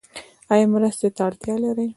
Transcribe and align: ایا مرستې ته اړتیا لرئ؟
ایا 0.51 0.65
مرستې 0.73 1.07
ته 1.15 1.21
اړتیا 1.27 1.55
لرئ؟ 1.63 1.87